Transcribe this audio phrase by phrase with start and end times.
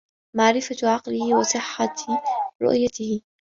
[0.35, 1.95] مَعْرِفَةُ عَقْلِهِ وَصِحَّةِ
[2.61, 3.21] رَوِيَّتِهِ